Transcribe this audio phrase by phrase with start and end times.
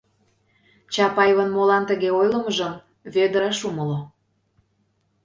[0.93, 2.73] Чапаевын молан тыге ойлымыжым
[3.13, 3.99] Вӧдыр ыш умыло.